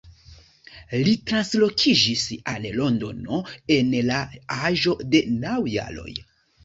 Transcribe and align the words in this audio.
Li 1.07 1.11
translokiĝis 1.31 2.23
al 2.53 2.65
Londono 2.79 3.43
en 3.79 3.93
la 4.09 4.25
aĝo 4.59 4.97
de 5.13 5.23
naŭ 5.45 5.59
jaroj. 5.79 6.15